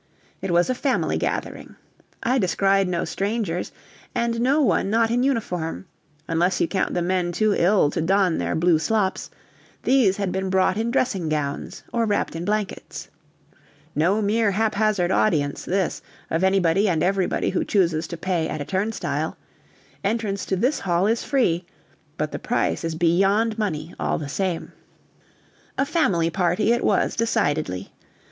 [0.41, 1.75] It was a family gathering.
[2.23, 3.71] I descried no strangers,
[4.15, 5.85] and no one not in uniform
[6.27, 9.29] unless you count the men too ill to don their blue slops:
[9.83, 13.09] these had been brought in dressing gowns or wrapped in blankets.
[13.95, 18.65] No mere haphazard audience, this, of anybody and everybody who chooses to pay at a
[18.65, 19.37] turnstile!
[20.03, 21.63] Entrance to this hall is free...
[22.17, 24.71] but the price is beyond money, all the same.
[25.77, 27.93] A family party it was, decidedly.